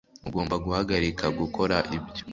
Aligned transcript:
Ugomba 0.27 0.55
guhagarika 0.65 1.25
gukora 1.39 1.75
ibyo 1.97 2.23